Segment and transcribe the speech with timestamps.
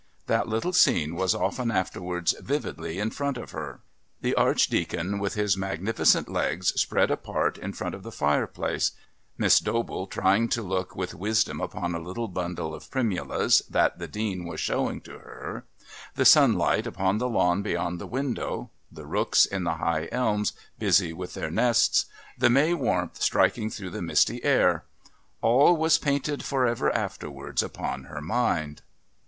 [0.25, 3.81] That little scene was often afterwards vividly in front of her
[4.21, 8.93] the Archdeacon, with his magnificent legs spread apart in front of the fireplace;
[9.37, 14.07] Miss Dobell trying to look with wisdom upon a little bundle of primulas that the
[14.07, 15.65] Dean was showing to her;
[16.15, 21.13] the sunlight upon the lawn beyond the window; the rooks in the high elms busy
[21.13, 24.83] with their nests; the May warmth striking through the misty air
[25.43, 28.81] all was painted for ever afterwards upon her mind.